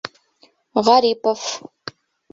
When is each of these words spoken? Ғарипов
Ғарипов 0.87 1.37